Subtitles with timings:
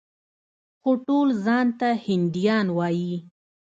[0.81, 3.15] خو ټول ځان ته هندیان وايي.